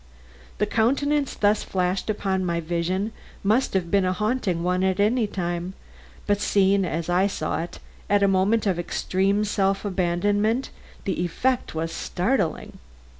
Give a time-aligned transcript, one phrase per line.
[0.57, 3.11] The countenance thus flashed upon my vision
[3.43, 5.75] must have been a haunting one at any time,
[6.25, 7.77] but seen as I saw it,
[8.09, 10.71] at a moment of extreme self abandonment,
[11.03, 12.79] the effect was startling.